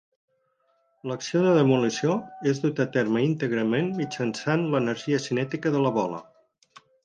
[1.11, 2.15] L'acció de demolició
[2.53, 6.27] és duta a terme íntegrament mitjançant l'energia cinètica de la bola.